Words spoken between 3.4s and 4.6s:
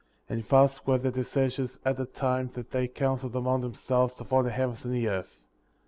themselves to form the